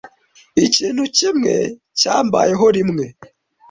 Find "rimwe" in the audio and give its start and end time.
2.75-3.05